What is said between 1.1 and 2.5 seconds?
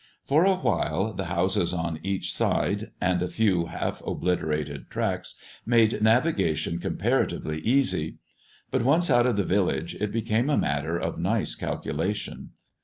the houses on each